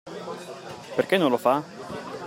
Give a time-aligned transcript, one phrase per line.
[0.95, 1.63] Perché non lo fa?